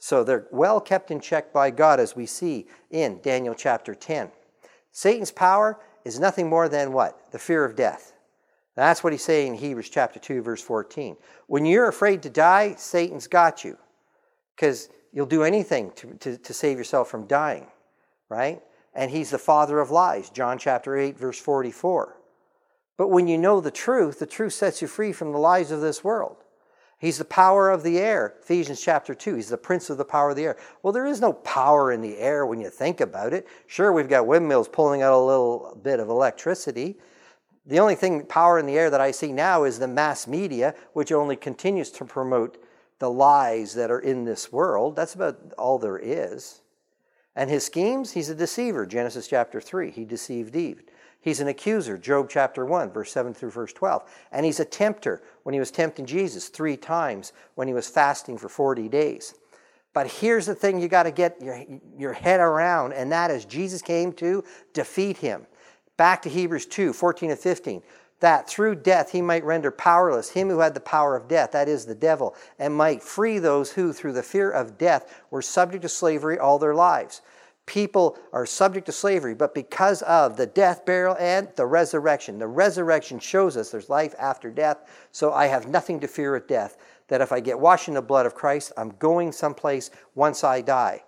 So 0.00 0.24
they're 0.24 0.48
well 0.50 0.80
kept 0.80 1.12
in 1.12 1.20
check 1.20 1.52
by 1.52 1.70
God, 1.70 2.00
as 2.00 2.16
we 2.16 2.26
see 2.26 2.66
in 2.90 3.20
Daniel 3.22 3.54
chapter 3.54 3.94
10. 3.94 4.32
Satan's 4.90 5.30
power 5.30 5.78
is 6.04 6.18
nothing 6.18 6.48
more 6.48 6.68
than 6.68 6.92
what? 6.92 7.30
The 7.30 7.38
fear 7.38 7.64
of 7.64 7.76
death. 7.76 8.14
That's 8.76 9.04
what 9.04 9.12
he's 9.12 9.22
saying 9.22 9.54
in 9.54 9.58
Hebrews 9.58 9.88
chapter 9.88 10.18
2, 10.18 10.42
verse 10.42 10.60
14. 10.60 11.16
When 11.46 11.64
you're 11.64 11.88
afraid 11.88 12.22
to 12.22 12.30
die, 12.30 12.74
Satan's 12.76 13.28
got 13.28 13.64
you 13.64 13.78
because 14.56 14.88
you'll 15.12 15.26
do 15.26 15.44
anything 15.44 15.92
to, 15.96 16.14
to, 16.14 16.36
to, 16.36 16.54
save 16.54 16.76
yourself 16.76 17.08
from 17.08 17.26
dying, 17.26 17.66
right? 18.28 18.60
And 18.94 19.10
he's 19.10 19.30
the 19.30 19.38
father 19.38 19.78
of 19.78 19.90
lies, 19.90 20.28
John 20.30 20.58
chapter 20.58 20.96
8, 20.96 21.16
verse 21.16 21.38
44. 21.38 22.16
But 22.96 23.08
when 23.08 23.28
you 23.28 23.38
know 23.38 23.60
the 23.60 23.70
truth, 23.70 24.18
the 24.18 24.26
truth 24.26 24.52
sets 24.52 24.82
you 24.82 24.88
free 24.88 25.12
from 25.12 25.32
the 25.32 25.38
lies 25.38 25.70
of 25.70 25.80
this 25.80 26.02
world. 26.02 26.36
He's 26.98 27.18
the 27.18 27.24
power 27.24 27.70
of 27.70 27.82
the 27.82 27.98
air, 27.98 28.34
Ephesians 28.42 28.80
chapter 28.80 29.14
2. 29.14 29.34
He's 29.34 29.50
the 29.50 29.58
prince 29.58 29.90
of 29.90 29.98
the 29.98 30.04
power 30.04 30.30
of 30.30 30.36
the 30.36 30.44
air. 30.44 30.56
Well, 30.82 30.92
there 30.92 31.06
is 31.06 31.20
no 31.20 31.32
power 31.32 31.92
in 31.92 32.00
the 32.00 32.16
air 32.18 32.46
when 32.46 32.60
you 32.60 32.70
think 32.70 33.00
about 33.00 33.32
it. 33.32 33.46
Sure, 33.66 33.92
we've 33.92 34.08
got 34.08 34.26
windmills 34.26 34.68
pulling 34.68 35.02
out 35.02 35.12
a 35.12 35.18
little 35.18 35.78
bit 35.82 36.00
of 36.00 36.08
electricity, 36.08 36.96
the 37.66 37.78
only 37.78 37.94
thing, 37.94 38.26
power 38.26 38.58
in 38.58 38.66
the 38.66 38.78
air 38.78 38.90
that 38.90 39.00
I 39.00 39.10
see 39.10 39.32
now 39.32 39.64
is 39.64 39.78
the 39.78 39.88
mass 39.88 40.26
media, 40.26 40.74
which 40.92 41.12
only 41.12 41.36
continues 41.36 41.90
to 41.92 42.04
promote 42.04 42.62
the 42.98 43.10
lies 43.10 43.74
that 43.74 43.90
are 43.90 44.00
in 44.00 44.24
this 44.24 44.52
world. 44.52 44.96
That's 44.96 45.14
about 45.14 45.38
all 45.58 45.78
there 45.78 45.98
is. 45.98 46.60
And 47.36 47.50
his 47.50 47.64
schemes, 47.64 48.12
he's 48.12 48.30
a 48.30 48.34
deceiver. 48.34 48.86
Genesis 48.86 49.26
chapter 49.26 49.60
3, 49.60 49.90
he 49.90 50.04
deceived 50.04 50.54
Eve. 50.54 50.82
He's 51.20 51.40
an 51.40 51.48
accuser, 51.48 51.96
Job 51.96 52.28
chapter 52.28 52.66
1, 52.66 52.92
verse 52.92 53.10
7 53.10 53.32
through 53.32 53.50
verse 53.50 53.72
12. 53.72 54.04
And 54.30 54.44
he's 54.44 54.60
a 54.60 54.64
tempter 54.64 55.22
when 55.42 55.54
he 55.54 55.58
was 55.58 55.70
tempting 55.70 56.04
Jesus 56.04 56.48
three 56.48 56.76
times 56.76 57.32
when 57.54 57.66
he 57.66 57.72
was 57.72 57.88
fasting 57.88 58.36
for 58.36 58.50
40 58.50 58.90
days. 58.90 59.34
But 59.94 60.08
here's 60.08 60.44
the 60.44 60.54
thing 60.54 60.80
you 60.80 60.88
got 60.88 61.04
to 61.04 61.10
get 61.10 61.40
your, 61.40 61.64
your 61.96 62.12
head 62.12 62.40
around, 62.40 62.92
and 62.92 63.10
that 63.12 63.30
is 63.30 63.46
Jesus 63.46 63.80
came 63.80 64.12
to 64.14 64.44
defeat 64.74 65.16
him. 65.16 65.46
Back 65.96 66.22
to 66.22 66.28
Hebrews 66.28 66.66
2 66.66 66.92
14 66.92 67.30
and 67.30 67.38
15. 67.38 67.82
That 68.20 68.48
through 68.48 68.76
death 68.76 69.10
he 69.10 69.20
might 69.20 69.44
render 69.44 69.70
powerless 69.70 70.30
him 70.30 70.48
who 70.48 70.60
had 70.60 70.74
the 70.74 70.80
power 70.80 71.16
of 71.16 71.28
death, 71.28 71.52
that 71.52 71.68
is, 71.68 71.84
the 71.84 71.94
devil, 71.94 72.34
and 72.58 72.74
might 72.74 73.02
free 73.02 73.38
those 73.38 73.72
who, 73.72 73.92
through 73.92 74.14
the 74.14 74.22
fear 74.22 74.50
of 74.50 74.78
death, 74.78 75.22
were 75.30 75.42
subject 75.42 75.82
to 75.82 75.88
slavery 75.88 76.38
all 76.38 76.58
their 76.58 76.74
lives. 76.74 77.20
People 77.66 78.18
are 78.32 78.44
subject 78.44 78.86
to 78.86 78.92
slavery, 78.92 79.34
but 79.34 79.54
because 79.54 80.02
of 80.02 80.36
the 80.36 80.46
death, 80.46 80.84
burial, 80.84 81.16
and 81.18 81.48
the 81.56 81.66
resurrection. 81.66 82.38
The 82.38 82.46
resurrection 82.46 83.18
shows 83.18 83.56
us 83.56 83.70
there's 83.70 83.88
life 83.88 84.14
after 84.18 84.50
death, 84.50 85.08
so 85.12 85.32
I 85.32 85.46
have 85.46 85.68
nothing 85.68 86.00
to 86.00 86.08
fear 86.08 86.36
at 86.36 86.46
death. 86.46 86.76
That 87.08 87.20
if 87.20 87.32
I 87.32 87.40
get 87.40 87.58
washed 87.58 87.88
in 87.88 87.94
the 87.94 88.02
blood 88.02 88.26
of 88.26 88.34
Christ, 88.34 88.72
I'm 88.76 88.90
going 88.98 89.32
someplace 89.32 89.90
once 90.14 90.44
I 90.44 90.60
die. 90.60 91.02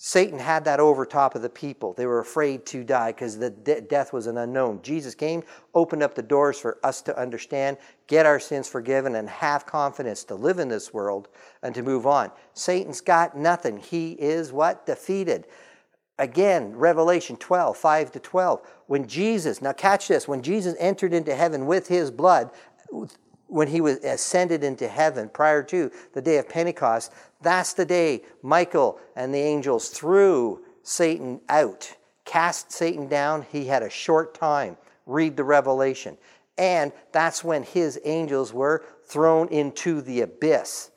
Satan 0.00 0.38
had 0.38 0.64
that 0.64 0.78
over 0.78 1.04
top 1.04 1.34
of 1.34 1.42
the 1.42 1.48
people. 1.48 1.92
They 1.92 2.06
were 2.06 2.20
afraid 2.20 2.64
to 2.66 2.84
die 2.84 3.10
because 3.10 3.36
the 3.36 3.50
de- 3.50 3.80
death 3.80 4.12
was 4.12 4.28
an 4.28 4.38
unknown. 4.38 4.80
Jesus 4.80 5.12
came, 5.12 5.42
opened 5.74 6.04
up 6.04 6.14
the 6.14 6.22
doors 6.22 6.56
for 6.56 6.78
us 6.84 7.02
to 7.02 7.18
understand, 7.18 7.78
get 8.06 8.24
our 8.24 8.38
sins 8.38 8.68
forgiven, 8.68 9.16
and 9.16 9.28
have 9.28 9.66
confidence 9.66 10.22
to 10.24 10.36
live 10.36 10.60
in 10.60 10.68
this 10.68 10.94
world 10.94 11.26
and 11.64 11.74
to 11.74 11.82
move 11.82 12.06
on. 12.06 12.30
Satan's 12.54 13.00
got 13.00 13.36
nothing. 13.36 13.76
He 13.76 14.12
is 14.12 14.52
what? 14.52 14.86
Defeated. 14.86 15.48
Again, 16.20 16.76
Revelation 16.76 17.36
12, 17.36 17.76
5 17.76 18.12
to 18.12 18.20
12. 18.20 18.60
When 18.86 19.08
Jesus, 19.08 19.60
now 19.60 19.72
catch 19.72 20.06
this, 20.06 20.28
when 20.28 20.42
Jesus 20.42 20.76
entered 20.78 21.12
into 21.12 21.34
heaven 21.34 21.66
with 21.66 21.88
his 21.88 22.12
blood, 22.12 22.52
when 23.48 23.66
he 23.66 23.80
was 23.80 23.96
ascended 24.04 24.62
into 24.62 24.86
heaven 24.86 25.28
prior 25.28 25.62
to 25.64 25.90
the 26.12 26.22
day 26.22 26.36
of 26.36 26.48
Pentecost, 26.48 27.12
that's 27.40 27.72
the 27.72 27.84
day 27.84 28.22
Michael 28.42 28.98
and 29.14 29.32
the 29.32 29.38
angels 29.38 29.88
threw 29.88 30.64
Satan 30.82 31.40
out, 31.48 31.94
cast 32.24 32.72
Satan 32.72 33.08
down. 33.08 33.46
He 33.50 33.66
had 33.66 33.82
a 33.82 33.90
short 33.90 34.34
time. 34.34 34.76
Read 35.06 35.36
the 35.36 35.44
Revelation. 35.44 36.18
And 36.56 36.92
that's 37.12 37.44
when 37.44 37.62
his 37.62 38.00
angels 38.04 38.52
were 38.52 38.84
thrown 39.06 39.48
into 39.48 40.00
the 40.00 40.22
abyss. 40.22 40.90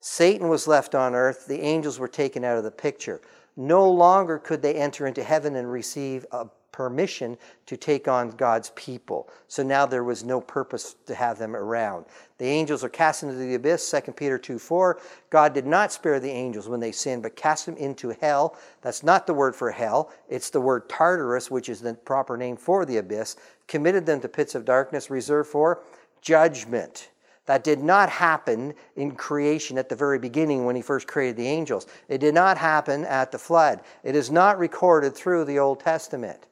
Satan 0.00 0.48
was 0.48 0.66
left 0.66 0.94
on 0.94 1.14
earth, 1.14 1.46
the 1.46 1.60
angels 1.60 1.98
were 1.98 2.08
taken 2.08 2.44
out 2.44 2.58
of 2.58 2.64
the 2.64 2.70
picture. 2.70 3.22
No 3.56 3.90
longer 3.90 4.38
could 4.38 4.60
they 4.60 4.74
enter 4.74 5.06
into 5.06 5.22
heaven 5.22 5.56
and 5.56 5.70
receive 5.70 6.26
a 6.32 6.46
permission 6.74 7.38
to 7.66 7.76
take 7.76 8.08
on 8.08 8.30
God's 8.30 8.70
people. 8.70 9.28
So 9.46 9.62
now 9.62 9.86
there 9.86 10.02
was 10.02 10.24
no 10.24 10.40
purpose 10.40 10.96
to 11.06 11.14
have 11.14 11.38
them 11.38 11.54
around. 11.54 12.04
The 12.38 12.46
angels 12.46 12.82
are 12.82 12.88
cast 12.88 13.22
into 13.22 13.36
the 13.36 13.54
abyss, 13.54 13.88
2 13.88 14.10
Peter 14.10 14.38
2 14.38 14.58
4. 14.58 14.98
God 15.30 15.54
did 15.54 15.66
not 15.66 15.92
spare 15.92 16.18
the 16.18 16.32
angels 16.32 16.68
when 16.68 16.80
they 16.80 16.90
sinned, 16.90 17.22
but 17.22 17.36
cast 17.36 17.66
them 17.66 17.76
into 17.76 18.08
hell. 18.20 18.56
That's 18.82 19.04
not 19.04 19.28
the 19.28 19.34
word 19.34 19.54
for 19.54 19.70
hell, 19.70 20.10
it's 20.28 20.50
the 20.50 20.60
word 20.60 20.88
Tartarus, 20.88 21.48
which 21.48 21.68
is 21.68 21.80
the 21.80 21.94
proper 21.94 22.36
name 22.36 22.56
for 22.56 22.84
the 22.84 22.96
abyss. 22.96 23.36
Committed 23.68 24.04
them 24.04 24.20
to 24.22 24.28
pits 24.28 24.56
of 24.56 24.64
darkness 24.64 25.10
reserved 25.10 25.50
for 25.50 25.80
judgment. 26.22 27.10
That 27.46 27.62
did 27.62 27.84
not 27.84 28.08
happen 28.08 28.74
in 28.96 29.14
creation 29.14 29.78
at 29.78 29.88
the 29.88 29.94
very 29.94 30.18
beginning 30.18 30.64
when 30.64 30.74
he 30.74 30.82
first 30.82 31.06
created 31.06 31.36
the 31.36 31.46
angels. 31.46 31.86
It 32.08 32.18
did 32.18 32.34
not 32.34 32.58
happen 32.58 33.04
at 33.04 33.30
the 33.30 33.38
flood. 33.38 33.82
It 34.02 34.16
is 34.16 34.30
not 34.30 34.58
recorded 34.58 35.14
through 35.14 35.44
the 35.44 35.60
Old 35.60 35.78
Testament. 35.78 36.46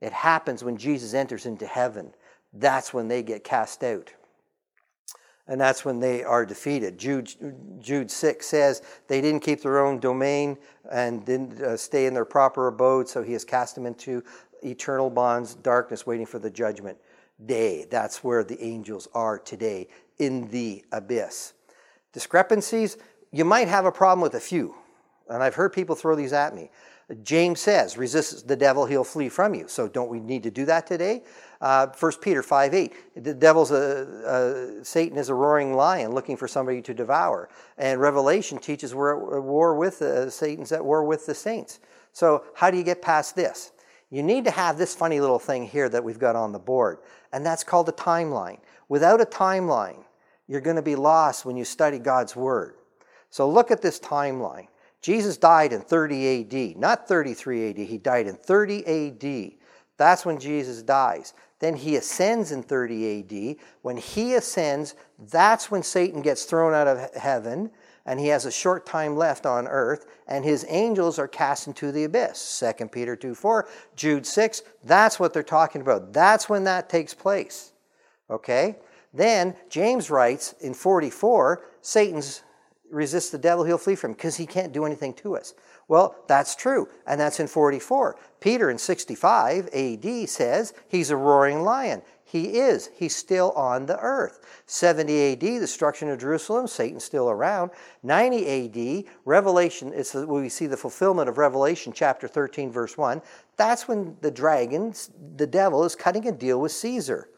It 0.00 0.12
happens 0.12 0.62
when 0.62 0.76
Jesus 0.76 1.14
enters 1.14 1.46
into 1.46 1.66
heaven. 1.66 2.14
That's 2.52 2.94
when 2.94 3.08
they 3.08 3.22
get 3.22 3.44
cast 3.44 3.82
out. 3.82 4.12
And 5.46 5.60
that's 5.60 5.84
when 5.84 5.98
they 5.98 6.22
are 6.22 6.44
defeated. 6.44 6.98
Jude, 6.98 7.32
Jude 7.80 8.10
6 8.10 8.46
says 8.46 8.82
they 9.08 9.20
didn't 9.20 9.40
keep 9.40 9.62
their 9.62 9.84
own 9.84 9.98
domain 9.98 10.58
and 10.92 11.24
didn't 11.24 11.60
uh, 11.60 11.76
stay 11.76 12.06
in 12.06 12.12
their 12.12 12.26
proper 12.26 12.68
abode, 12.68 13.08
so 13.08 13.22
he 13.22 13.32
has 13.32 13.44
cast 13.44 13.74
them 13.74 13.86
into 13.86 14.22
eternal 14.62 15.08
bonds, 15.08 15.54
darkness, 15.54 16.06
waiting 16.06 16.26
for 16.26 16.38
the 16.38 16.50
judgment 16.50 16.98
day. 17.46 17.86
That's 17.90 18.22
where 18.22 18.44
the 18.44 18.62
angels 18.62 19.08
are 19.14 19.38
today, 19.38 19.88
in 20.18 20.48
the 20.50 20.84
abyss. 20.92 21.54
Discrepancies, 22.12 22.98
you 23.32 23.44
might 23.44 23.68
have 23.68 23.86
a 23.86 23.92
problem 23.92 24.20
with 24.20 24.34
a 24.34 24.40
few. 24.40 24.74
And 25.28 25.42
I've 25.42 25.54
heard 25.54 25.72
people 25.72 25.94
throw 25.94 26.14
these 26.14 26.32
at 26.32 26.54
me. 26.54 26.70
James 27.22 27.60
says, 27.60 27.96
resist 27.96 28.46
the 28.46 28.56
devil, 28.56 28.84
he'll 28.84 29.02
flee 29.02 29.30
from 29.30 29.54
you. 29.54 29.66
So 29.66 29.88
don't 29.88 30.10
we 30.10 30.20
need 30.20 30.42
to 30.42 30.50
do 30.50 30.66
that 30.66 30.86
today? 30.86 31.22
Uh, 31.60 31.86
1 31.86 32.12
Peter 32.20 32.42
5 32.42 32.74
8, 32.74 33.24
the 33.24 33.34
devil's 33.34 33.70
a, 33.70 34.78
a, 34.80 34.84
Satan 34.84 35.16
is 35.16 35.30
a 35.30 35.34
roaring 35.34 35.74
lion 35.74 36.12
looking 36.12 36.36
for 36.36 36.46
somebody 36.46 36.82
to 36.82 36.92
devour. 36.92 37.48
And 37.78 37.98
Revelation 37.98 38.58
teaches 38.58 38.94
we're 38.94 39.38
at 39.38 39.42
war 39.42 39.74
with 39.74 40.02
uh, 40.02 40.28
Satan's 40.28 40.70
at 40.70 40.84
war 40.84 41.02
with 41.02 41.24
the 41.24 41.34
saints. 41.34 41.80
So 42.12 42.44
how 42.54 42.70
do 42.70 42.76
you 42.76 42.84
get 42.84 43.00
past 43.00 43.34
this? 43.34 43.72
You 44.10 44.22
need 44.22 44.44
to 44.44 44.50
have 44.50 44.76
this 44.76 44.94
funny 44.94 45.20
little 45.20 45.38
thing 45.38 45.66
here 45.66 45.88
that 45.88 46.04
we've 46.04 46.18
got 46.18 46.36
on 46.36 46.52
the 46.52 46.58
board, 46.58 46.98
and 47.32 47.44
that's 47.44 47.64
called 47.64 47.88
a 47.88 47.92
timeline. 47.92 48.58
Without 48.88 49.20
a 49.20 49.26
timeline, 49.26 50.04
you're 50.46 50.60
going 50.62 50.76
to 50.76 50.82
be 50.82 50.96
lost 50.96 51.44
when 51.44 51.56
you 51.56 51.64
study 51.64 51.98
God's 51.98 52.34
Word. 52.34 52.74
So 53.30 53.48
look 53.48 53.70
at 53.70 53.82
this 53.82 53.98
timeline. 54.00 54.68
Jesus 55.00 55.36
died 55.36 55.72
in 55.72 55.80
30 55.80 56.72
AD, 56.72 56.76
not 56.76 57.06
33 57.06 57.70
AD. 57.70 57.76
He 57.78 57.98
died 57.98 58.26
in 58.26 58.34
30 58.34 58.86
AD. 58.86 59.52
That's 59.96 60.24
when 60.24 60.38
Jesus 60.38 60.82
dies. 60.82 61.34
Then 61.60 61.74
he 61.74 61.96
ascends 61.96 62.52
in 62.52 62.62
30 62.62 63.20
AD. 63.20 63.56
When 63.82 63.96
he 63.96 64.34
ascends, 64.34 64.94
that's 65.18 65.70
when 65.70 65.82
Satan 65.82 66.22
gets 66.22 66.44
thrown 66.44 66.72
out 66.72 66.86
of 66.86 67.14
heaven 67.14 67.70
and 68.06 68.18
he 68.18 68.28
has 68.28 68.46
a 68.46 68.50
short 68.50 68.86
time 68.86 69.16
left 69.16 69.44
on 69.44 69.66
earth 69.68 70.06
and 70.28 70.44
his 70.44 70.64
angels 70.68 71.18
are 71.18 71.28
cast 71.28 71.66
into 71.66 71.92
the 71.92 72.04
abyss. 72.04 72.62
2 72.78 72.86
Peter 72.86 73.16
2 73.16 73.34
4, 73.34 73.68
Jude 73.96 74.24
6, 74.24 74.62
that's 74.84 75.20
what 75.20 75.32
they're 75.32 75.42
talking 75.42 75.80
about. 75.80 76.12
That's 76.12 76.48
when 76.48 76.64
that 76.64 76.88
takes 76.88 77.12
place. 77.12 77.72
Okay? 78.30 78.76
Then 79.12 79.56
James 79.68 80.10
writes 80.10 80.54
in 80.60 80.74
44, 80.74 81.64
Satan's 81.80 82.42
resist 82.90 83.32
the 83.32 83.38
devil, 83.38 83.64
he'll 83.64 83.78
flee 83.78 83.94
from 83.94 84.12
because 84.12 84.36
he 84.36 84.46
can't 84.46 84.72
do 84.72 84.84
anything 84.84 85.14
to 85.14 85.36
us. 85.36 85.54
Well, 85.88 86.16
that's 86.26 86.54
true, 86.54 86.88
and 87.06 87.20
that's 87.20 87.40
in 87.40 87.46
44. 87.46 88.16
Peter 88.40 88.70
in 88.70 88.78
65 88.78 89.68
AD 89.74 90.28
says 90.28 90.74
he's 90.88 91.10
a 91.10 91.16
roaring 91.16 91.62
lion. 91.62 92.02
He 92.24 92.58
is. 92.58 92.90
He's 92.94 93.16
still 93.16 93.52
on 93.52 93.86
the 93.86 93.98
earth. 94.00 94.40
70 94.66 95.32
AD, 95.32 95.40
destruction 95.40 96.10
of 96.10 96.20
Jerusalem, 96.20 96.66
Satan's 96.66 97.04
still 97.04 97.30
around. 97.30 97.70
90 98.02 99.06
AD, 99.06 99.14
Revelation, 99.24 99.92
it's 99.94 100.14
we 100.14 100.50
see 100.50 100.66
the 100.66 100.76
fulfillment 100.76 101.30
of 101.30 101.38
Revelation 101.38 101.90
chapter 101.94 102.28
13, 102.28 102.70
verse 102.70 102.98
1. 102.98 103.22
That's 103.56 103.88
when 103.88 104.18
the 104.20 104.30
dragon, 104.30 104.92
the 105.36 105.46
devil, 105.46 105.84
is 105.84 105.96
cutting 105.96 106.28
a 106.28 106.32
deal 106.32 106.60
with 106.60 106.72
Caesar 106.72 107.30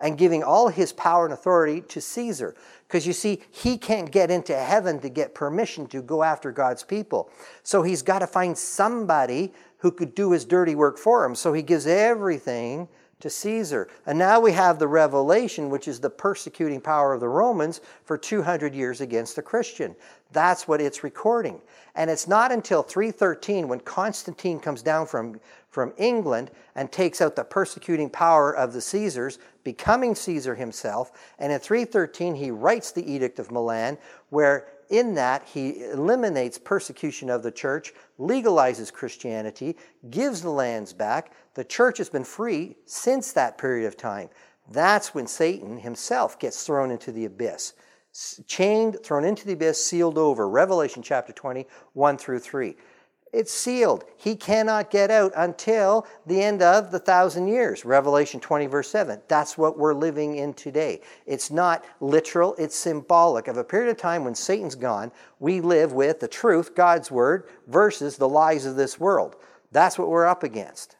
and 0.00 0.16
giving 0.16 0.42
all 0.42 0.68
his 0.68 0.92
power 0.92 1.24
and 1.24 1.34
authority 1.34 1.80
to 1.82 2.00
Caesar. 2.00 2.54
Because 2.88 3.06
you 3.06 3.12
see, 3.12 3.42
he 3.50 3.76
can't 3.76 4.10
get 4.10 4.30
into 4.30 4.56
heaven 4.56 4.98
to 5.00 5.10
get 5.10 5.34
permission 5.34 5.86
to 5.88 6.00
go 6.00 6.22
after 6.22 6.50
God's 6.50 6.82
people. 6.82 7.30
So 7.62 7.82
he's 7.82 8.00
got 8.00 8.20
to 8.20 8.26
find 8.26 8.56
somebody 8.56 9.52
who 9.78 9.90
could 9.90 10.14
do 10.14 10.32
his 10.32 10.46
dirty 10.46 10.74
work 10.74 10.96
for 10.96 11.22
him. 11.24 11.34
So 11.34 11.52
he 11.52 11.62
gives 11.62 11.86
everything 11.86 12.88
to 13.20 13.28
Caesar. 13.28 13.88
And 14.06 14.18
now 14.18 14.40
we 14.40 14.52
have 14.52 14.78
the 14.78 14.88
revelation, 14.88 15.70
which 15.70 15.88
is 15.88 16.00
the 16.00 16.10
persecuting 16.10 16.80
power 16.80 17.12
of 17.12 17.20
the 17.20 17.28
Romans 17.28 17.80
for 18.04 18.16
200 18.16 18.74
years 18.74 19.00
against 19.00 19.36
the 19.36 19.42
Christian. 19.42 19.94
That's 20.32 20.68
what 20.68 20.80
it's 20.80 21.02
recording. 21.02 21.60
And 21.94 22.08
it's 22.08 22.28
not 22.28 22.52
until 22.52 22.82
313 22.82 23.66
when 23.66 23.80
Constantine 23.80 24.60
comes 24.60 24.82
down 24.82 25.06
from, 25.06 25.40
from 25.70 25.92
England 25.96 26.52
and 26.76 26.92
takes 26.92 27.20
out 27.20 27.34
the 27.34 27.44
persecuting 27.44 28.08
power 28.08 28.54
of 28.54 28.72
the 28.72 28.80
Caesars, 28.80 29.38
becoming 29.68 30.14
Caesar 30.14 30.54
himself. 30.54 31.12
And 31.38 31.52
in 31.52 31.58
313, 31.58 32.34
he 32.34 32.50
writes 32.50 32.90
the 32.90 33.12
Edict 33.12 33.38
of 33.38 33.50
Milan, 33.50 33.98
where 34.30 34.68
in 34.88 35.14
that 35.16 35.44
he 35.44 35.84
eliminates 35.84 36.56
persecution 36.56 37.28
of 37.28 37.42
the 37.42 37.50
church, 37.50 37.92
legalizes 38.18 38.90
Christianity, 38.90 39.76
gives 40.08 40.40
the 40.40 40.48
lands 40.48 40.94
back. 40.94 41.32
The 41.52 41.64
church 41.64 41.98
has 41.98 42.08
been 42.08 42.24
free 42.24 42.76
since 42.86 43.32
that 43.32 43.58
period 43.58 43.86
of 43.86 43.98
time. 43.98 44.30
That's 44.70 45.14
when 45.14 45.26
Satan 45.26 45.76
himself 45.76 46.38
gets 46.38 46.64
thrown 46.64 46.90
into 46.90 47.12
the 47.12 47.26
abyss 47.26 47.74
chained, 48.46 48.98
thrown 49.04 49.24
into 49.24 49.46
the 49.46 49.52
abyss, 49.52 49.84
sealed 49.84 50.18
over. 50.18 50.48
Revelation 50.48 51.02
chapter 51.02 51.32
20, 51.32 51.66
1 51.92 52.18
through 52.18 52.38
3. 52.38 52.74
It's 53.32 53.52
sealed. 53.52 54.04
He 54.16 54.36
cannot 54.36 54.90
get 54.90 55.10
out 55.10 55.32
until 55.36 56.06
the 56.26 56.42
end 56.42 56.62
of 56.62 56.90
the 56.90 56.98
thousand 56.98 57.48
years. 57.48 57.84
Revelation 57.84 58.40
20, 58.40 58.66
verse 58.66 58.88
7. 58.90 59.20
That's 59.28 59.58
what 59.58 59.78
we're 59.78 59.94
living 59.94 60.36
in 60.36 60.54
today. 60.54 61.02
It's 61.26 61.50
not 61.50 61.84
literal, 62.00 62.54
it's 62.58 62.74
symbolic 62.74 63.46
of 63.48 63.58
a 63.58 63.64
period 63.64 63.90
of 63.90 63.98
time 63.98 64.24
when 64.24 64.34
Satan's 64.34 64.74
gone. 64.74 65.12
We 65.40 65.60
live 65.60 65.92
with 65.92 66.20
the 66.20 66.28
truth, 66.28 66.74
God's 66.74 67.10
word, 67.10 67.48
versus 67.66 68.16
the 68.16 68.28
lies 68.28 68.64
of 68.64 68.76
this 68.76 68.98
world. 68.98 69.36
That's 69.72 69.98
what 69.98 70.08
we're 70.08 70.26
up 70.26 70.42
against. 70.42 70.96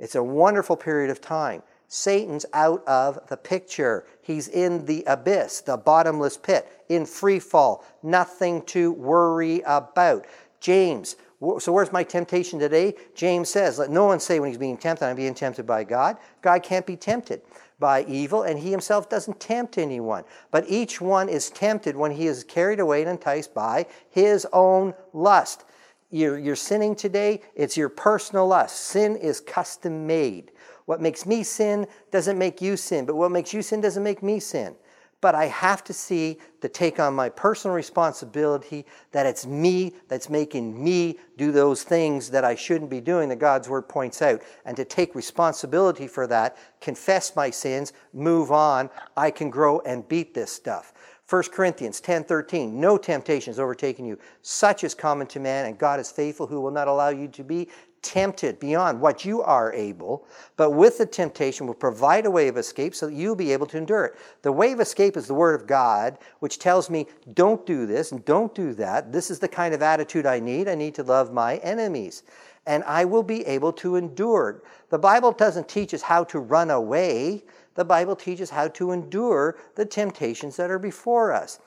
It's 0.00 0.16
a 0.16 0.22
wonderful 0.22 0.76
period 0.76 1.10
of 1.10 1.20
time. 1.20 1.62
Satan's 1.86 2.44
out 2.52 2.86
of 2.86 3.18
the 3.28 3.36
picture. 3.36 4.04
He's 4.20 4.48
in 4.48 4.84
the 4.84 5.04
abyss, 5.06 5.62
the 5.62 5.76
bottomless 5.76 6.36
pit, 6.36 6.84
in 6.88 7.06
free 7.06 7.38
fall. 7.38 7.84
Nothing 8.02 8.62
to 8.66 8.92
worry 8.92 9.62
about. 9.64 10.26
James, 10.60 11.16
so 11.40 11.72
where's 11.72 11.92
my 11.92 12.02
temptation 12.02 12.58
today? 12.58 12.94
James 13.14 13.48
says, 13.48 13.78
let 13.78 13.90
no 13.90 14.06
one 14.06 14.18
say 14.18 14.40
when 14.40 14.48
he's 14.48 14.58
being 14.58 14.76
tempted, 14.76 15.06
I'm 15.06 15.16
being 15.16 15.34
tempted 15.34 15.66
by 15.66 15.84
God. 15.84 16.16
God 16.42 16.62
can't 16.64 16.84
be 16.84 16.96
tempted 16.96 17.42
by 17.78 18.04
evil, 18.04 18.42
and 18.42 18.58
he 18.58 18.72
himself 18.72 19.08
doesn't 19.08 19.38
tempt 19.38 19.78
anyone. 19.78 20.24
But 20.50 20.64
each 20.68 21.00
one 21.00 21.28
is 21.28 21.50
tempted 21.50 21.94
when 21.94 22.10
he 22.10 22.26
is 22.26 22.42
carried 22.42 22.80
away 22.80 23.02
and 23.02 23.10
enticed 23.10 23.54
by 23.54 23.86
his 24.10 24.46
own 24.52 24.94
lust. 25.12 25.64
You're, 26.10 26.38
you're 26.38 26.56
sinning 26.56 26.96
today, 26.96 27.42
it's 27.54 27.76
your 27.76 27.88
personal 27.88 28.48
lust. 28.48 28.76
Sin 28.76 29.14
is 29.14 29.40
custom 29.40 30.06
made. 30.06 30.50
What 30.86 31.00
makes 31.00 31.24
me 31.24 31.44
sin 31.44 31.86
doesn't 32.10 32.38
make 32.38 32.60
you 32.60 32.76
sin, 32.76 33.04
but 33.04 33.14
what 33.14 33.30
makes 33.30 33.52
you 33.52 33.62
sin 33.62 33.80
doesn't 33.80 34.02
make 34.02 34.22
me 34.22 34.40
sin. 34.40 34.74
But 35.20 35.34
I 35.34 35.46
have 35.46 35.82
to 35.84 35.92
see 35.92 36.38
to 36.60 36.68
take 36.68 37.00
on 37.00 37.14
my 37.14 37.28
personal 37.28 37.74
responsibility 37.74 38.86
that 39.10 39.26
it's 39.26 39.46
me 39.46 39.94
that's 40.08 40.30
making 40.30 40.82
me 40.82 41.18
do 41.36 41.50
those 41.50 41.82
things 41.82 42.30
that 42.30 42.44
I 42.44 42.54
shouldn't 42.54 42.90
be 42.90 43.00
doing 43.00 43.28
that 43.30 43.40
God's 43.40 43.68
word 43.68 43.88
points 43.88 44.22
out, 44.22 44.42
and 44.64 44.76
to 44.76 44.84
take 44.84 45.14
responsibility 45.14 46.06
for 46.06 46.26
that, 46.28 46.56
confess 46.80 47.34
my 47.34 47.50
sins, 47.50 47.92
move 48.12 48.52
on. 48.52 48.90
I 49.16 49.30
can 49.30 49.50
grow 49.50 49.80
and 49.80 50.06
beat 50.06 50.34
this 50.34 50.52
stuff. 50.52 50.92
1 51.28 51.52
Corinthians 51.52 52.00
10:13 52.00 52.72
No 52.72 52.96
temptation 52.96 53.52
has 53.52 53.60
overtaken 53.60 54.06
you 54.06 54.18
such 54.40 54.82
is 54.82 54.94
common 54.94 55.26
to 55.26 55.40
man 55.40 55.66
and 55.66 55.76
God 55.76 56.00
is 56.00 56.10
faithful 56.10 56.46
who 56.46 56.58
will 56.58 56.70
not 56.70 56.88
allow 56.88 57.10
you 57.10 57.28
to 57.28 57.44
be 57.44 57.68
tempted 58.02 58.58
beyond 58.58 59.00
what 59.00 59.24
you 59.24 59.42
are 59.42 59.72
able, 59.72 60.26
but 60.56 60.70
with 60.70 60.98
the 60.98 61.06
temptation 61.06 61.66
will 61.66 61.74
provide 61.74 62.26
a 62.26 62.30
way 62.30 62.48
of 62.48 62.56
escape 62.56 62.94
so 62.94 63.06
that 63.06 63.14
you'll 63.14 63.34
be 63.34 63.52
able 63.52 63.66
to 63.66 63.76
endure 63.76 64.04
it. 64.06 64.14
The 64.42 64.52
way 64.52 64.72
of 64.72 64.80
escape 64.80 65.16
is 65.16 65.26
the 65.26 65.34
Word 65.34 65.60
of 65.60 65.66
God, 65.66 66.18
which 66.40 66.58
tells 66.58 66.90
me, 66.90 67.06
don't 67.34 67.64
do 67.66 67.86
this 67.86 68.12
and 68.12 68.24
don't 68.24 68.54
do 68.54 68.74
that. 68.74 69.12
This 69.12 69.30
is 69.30 69.38
the 69.38 69.48
kind 69.48 69.74
of 69.74 69.82
attitude 69.82 70.26
I 70.26 70.40
need. 70.40 70.68
I 70.68 70.74
need 70.74 70.94
to 70.96 71.02
love 71.02 71.32
my 71.32 71.56
enemies. 71.58 72.22
And 72.66 72.84
I 72.84 73.04
will 73.04 73.22
be 73.22 73.46
able 73.46 73.72
to 73.74 73.96
endure. 73.96 74.62
The 74.90 74.98
Bible 74.98 75.32
doesn't 75.32 75.68
teach 75.68 75.94
us 75.94 76.02
how 76.02 76.24
to 76.24 76.38
run 76.38 76.70
away, 76.70 77.44
the 77.74 77.84
Bible 77.84 78.16
teaches 78.16 78.50
how 78.50 78.68
to 78.68 78.90
endure 78.90 79.56
the 79.76 79.86
temptations 79.86 80.56
that 80.56 80.68
are 80.70 80.80
before 80.80 81.32
us. 81.32 81.60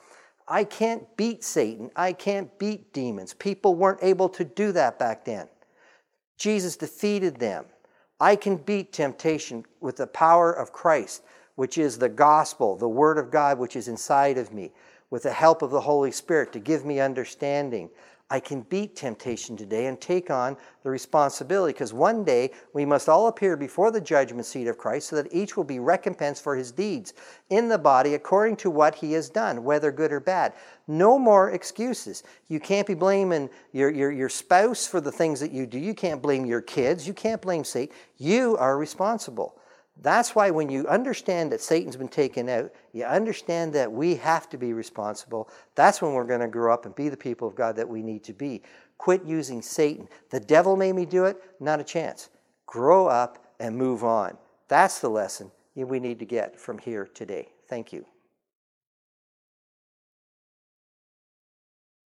I 0.46 0.64
can't 0.64 1.16
beat 1.16 1.42
Satan. 1.42 1.90
I 1.96 2.12
can't 2.12 2.58
beat 2.58 2.92
demons. 2.92 3.32
People 3.32 3.74
weren't 3.74 4.00
able 4.02 4.28
to 4.30 4.44
do 4.44 4.72
that 4.72 4.98
back 4.98 5.24
then. 5.24 5.48
Jesus 6.36 6.76
defeated 6.76 7.36
them. 7.38 7.64
I 8.20 8.36
can 8.36 8.56
beat 8.56 8.92
temptation 8.92 9.64
with 9.80 9.96
the 9.96 10.06
power 10.06 10.52
of 10.52 10.72
Christ, 10.72 11.22
which 11.56 11.78
is 11.78 11.98
the 11.98 12.08
gospel, 12.08 12.76
the 12.76 12.88
word 12.88 13.18
of 13.18 13.30
God, 13.30 13.58
which 13.58 13.76
is 13.76 13.88
inside 13.88 14.38
of 14.38 14.52
me, 14.52 14.72
with 15.10 15.24
the 15.24 15.32
help 15.32 15.62
of 15.62 15.70
the 15.70 15.80
Holy 15.80 16.12
Spirit 16.12 16.52
to 16.52 16.60
give 16.60 16.84
me 16.84 17.00
understanding. 17.00 17.90
I 18.32 18.40
can 18.40 18.62
beat 18.62 18.96
temptation 18.96 19.58
today 19.58 19.88
and 19.88 20.00
take 20.00 20.30
on 20.30 20.56
the 20.84 20.88
responsibility 20.88 21.74
because 21.74 21.92
one 21.92 22.24
day 22.24 22.52
we 22.72 22.86
must 22.86 23.06
all 23.06 23.26
appear 23.26 23.58
before 23.58 23.90
the 23.90 24.00
judgment 24.00 24.46
seat 24.46 24.68
of 24.68 24.78
Christ 24.78 25.08
so 25.08 25.16
that 25.16 25.34
each 25.34 25.54
will 25.54 25.64
be 25.64 25.80
recompensed 25.80 26.42
for 26.42 26.56
his 26.56 26.72
deeds 26.72 27.12
in 27.50 27.68
the 27.68 27.76
body 27.76 28.14
according 28.14 28.56
to 28.56 28.70
what 28.70 28.94
he 28.94 29.12
has 29.12 29.28
done, 29.28 29.64
whether 29.64 29.92
good 29.92 30.10
or 30.10 30.18
bad. 30.18 30.54
No 30.88 31.18
more 31.18 31.50
excuses. 31.50 32.22
You 32.48 32.58
can't 32.58 32.86
be 32.86 32.94
blaming 32.94 33.50
your, 33.72 33.90
your, 33.90 34.10
your 34.10 34.30
spouse 34.30 34.86
for 34.86 35.02
the 35.02 35.12
things 35.12 35.38
that 35.40 35.52
you 35.52 35.66
do. 35.66 35.78
You 35.78 35.92
can't 35.92 36.22
blame 36.22 36.46
your 36.46 36.62
kids. 36.62 37.06
You 37.06 37.12
can't 37.12 37.42
blame 37.42 37.64
Satan. 37.64 37.94
You 38.16 38.56
are 38.56 38.78
responsible. 38.78 39.58
That's 40.02 40.34
why 40.34 40.50
when 40.50 40.68
you 40.68 40.86
understand 40.88 41.52
that 41.52 41.60
Satan's 41.60 41.96
been 41.96 42.08
taken 42.08 42.48
out, 42.48 42.72
you 42.92 43.04
understand 43.04 43.72
that 43.74 43.90
we 43.90 44.16
have 44.16 44.48
to 44.50 44.58
be 44.58 44.72
responsible. 44.72 45.48
That's 45.76 46.02
when 46.02 46.12
we're 46.12 46.24
going 46.24 46.40
to 46.40 46.48
grow 46.48 46.74
up 46.74 46.86
and 46.86 46.94
be 46.94 47.08
the 47.08 47.16
people 47.16 47.46
of 47.46 47.54
God 47.54 47.76
that 47.76 47.88
we 47.88 48.02
need 48.02 48.24
to 48.24 48.32
be. 48.32 48.62
Quit 48.98 49.24
using 49.24 49.62
Satan. 49.62 50.08
The 50.30 50.40
devil 50.40 50.76
made 50.76 50.94
me 50.94 51.06
do 51.06 51.24
it, 51.24 51.40
not 51.60 51.80
a 51.80 51.84
chance. 51.84 52.30
Grow 52.66 53.06
up 53.06 53.46
and 53.60 53.76
move 53.76 54.02
on. 54.02 54.36
That's 54.66 54.98
the 54.98 55.08
lesson 55.08 55.52
we 55.76 56.00
need 56.00 56.18
to 56.18 56.26
get 56.26 56.58
from 56.58 56.78
here 56.78 57.08
today. 57.14 57.48
Thank 57.68 57.92
you. 57.92 58.04